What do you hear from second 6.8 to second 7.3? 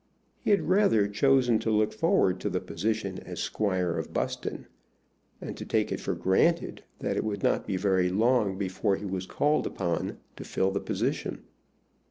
that it